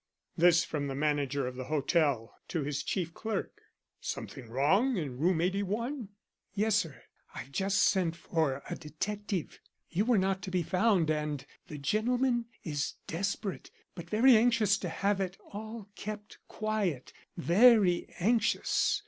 This 0.35 0.63
from 0.63 0.87
the 0.87 0.95
manager 0.95 1.45
of 1.45 1.55
the 1.55 1.65
Hotel 1.65 2.35
to 2.47 2.63
his 2.63 2.81
chief 2.81 3.13
clerk. 3.13 3.61
"Something 3.99 4.49
wrong 4.49 4.97
in 4.97 5.19
Room 5.19 5.39
81?" 5.39 6.09
"Yes, 6.55 6.75
sir. 6.77 7.03
I've 7.35 7.51
just 7.51 7.77
sent 7.77 8.15
for 8.15 8.63
a 8.67 8.73
detective. 8.75 9.59
You 9.91 10.05
were 10.05 10.17
not 10.17 10.41
to 10.41 10.49
be 10.49 10.63
found 10.63 11.11
and 11.11 11.45
the 11.67 11.77
gentleman 11.77 12.45
is 12.63 12.93
desperate. 13.05 13.69
But 13.93 14.09
very 14.09 14.35
anxious 14.35 14.75
to 14.79 14.89
have 14.89 15.21
it 15.21 15.37
all 15.53 15.87
kept 15.95 16.39
quiet; 16.47 17.13
very 17.37 18.09
anxious. 18.19 18.99